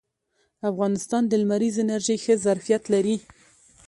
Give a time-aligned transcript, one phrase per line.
[0.69, 3.17] افغانستان د لمریزې انرژۍ ښه ظرفیت لري